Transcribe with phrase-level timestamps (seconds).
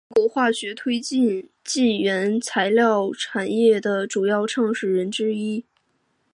[0.15, 5.63] 中国化学推进剂原材料产业的主要创始人之一。